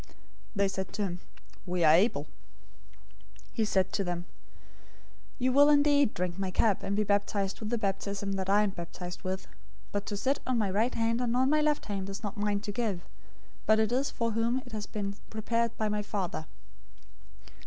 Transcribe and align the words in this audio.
They 0.55 0.67
said 0.67 0.93
to 0.93 1.03
him, 1.03 1.19
"We 1.67 1.83
are 1.83 1.93
able." 1.93 2.23
020:023 2.23 2.27
He 3.53 3.65
said 3.65 3.93
to 3.93 4.03
them, 4.03 4.25
"You 5.37 5.53
will 5.53 5.69
indeed 5.69 6.15
drink 6.15 6.39
my 6.39 6.49
cup, 6.49 6.81
and 6.81 6.95
be 6.95 7.03
baptized 7.03 7.59
with 7.59 7.69
the 7.69 7.77
baptism 7.77 8.31
that 8.31 8.49
I 8.49 8.63
am 8.63 8.71
baptized 8.71 9.21
with, 9.23 9.45
but 9.91 10.07
to 10.07 10.17
sit 10.17 10.39
on 10.47 10.57
my 10.57 10.71
right 10.71 10.95
hand 10.95 11.21
and 11.21 11.37
on 11.37 11.51
my 11.51 11.61
left 11.61 11.85
hand 11.85 12.09
is 12.09 12.23
not 12.23 12.35
mine 12.35 12.61
to 12.61 12.71
give; 12.71 13.03
but 13.67 13.77
it 13.79 13.91
is 13.91 14.09
for 14.09 14.31
whom 14.31 14.63
it 14.65 14.71
has 14.71 14.87
been 14.87 15.17
prepared 15.29 15.77
by 15.77 15.87
my 15.87 16.01
Father." 16.01 16.47